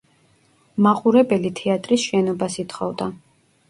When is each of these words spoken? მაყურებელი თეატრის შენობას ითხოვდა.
მაყურებელი 0.85 1.53
თეატრის 1.61 2.09
შენობას 2.09 2.61
ითხოვდა. 2.67 3.15